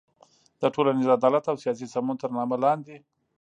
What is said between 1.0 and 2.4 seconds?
عدالت او سیاسي سمون تر